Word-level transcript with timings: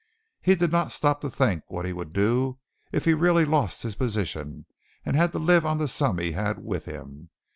He 0.41 0.55
did 0.55 0.71
not 0.71 0.91
stop 0.91 1.21
to 1.21 1.29
think 1.29 1.61
what 1.67 1.85
he 1.85 1.93
would 1.93 2.11
do 2.11 2.57
if 2.91 3.05
he 3.05 3.13
really 3.13 3.45
lost 3.45 3.83
his 3.83 3.93
position 3.93 4.65
and 5.05 5.15
had 5.15 5.31
to 5.33 5.37
live 5.37 5.63
on 5.63 5.77
the 5.77 5.87
sum 5.87 6.17
he 6.17 6.31
had 6.31 6.57
with 6.65 6.85
him. 6.85 7.29